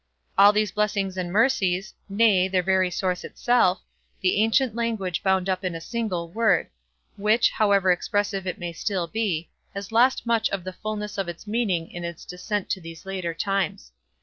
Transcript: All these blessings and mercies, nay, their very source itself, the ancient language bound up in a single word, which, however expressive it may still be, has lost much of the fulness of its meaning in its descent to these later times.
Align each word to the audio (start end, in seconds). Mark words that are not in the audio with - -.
All 0.35 0.51
these 0.51 0.71
blessings 0.71 1.15
and 1.15 1.31
mercies, 1.31 1.93
nay, 2.09 2.47
their 2.47 2.63
very 2.63 2.89
source 2.89 3.23
itself, 3.23 3.83
the 4.19 4.37
ancient 4.41 4.73
language 4.73 5.21
bound 5.21 5.47
up 5.47 5.63
in 5.63 5.75
a 5.75 5.79
single 5.79 6.27
word, 6.31 6.71
which, 7.17 7.51
however 7.51 7.91
expressive 7.91 8.47
it 8.47 8.57
may 8.57 8.73
still 8.73 9.05
be, 9.05 9.51
has 9.75 9.91
lost 9.91 10.25
much 10.25 10.49
of 10.49 10.63
the 10.63 10.73
fulness 10.73 11.19
of 11.19 11.29
its 11.29 11.45
meaning 11.45 11.91
in 11.91 12.03
its 12.03 12.25
descent 12.25 12.67
to 12.71 12.81
these 12.81 13.05
later 13.05 13.35
times. 13.35 13.91